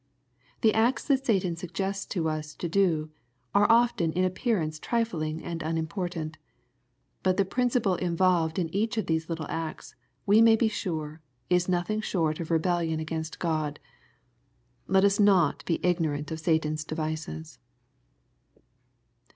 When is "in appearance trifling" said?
4.13-5.43